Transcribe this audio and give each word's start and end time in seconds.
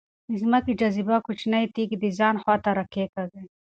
د 0.29 0.31
ځمکې 0.41 0.73
جاذبه 0.79 1.17
کوچنۍ 1.25 1.63
تیږې 1.73 1.97
د 2.03 2.05
ځان 2.19 2.35
خواته 2.43 2.69
راکاږي. 2.77 3.41